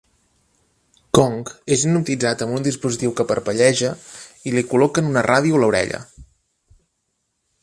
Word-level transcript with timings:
Kong 1.17 1.51
és 1.75 1.83
hipnotitzat 1.87 2.41
amb 2.47 2.57
un 2.57 2.67
dispositiu 2.69 3.15
que 3.21 3.27
parpelleja 3.33 3.93
i 4.53 4.57
li 4.57 4.67
col·loquen 4.73 5.15
una 5.15 5.27
ràdio 5.33 5.61
a 5.61 5.65
l'orella. 5.67 6.05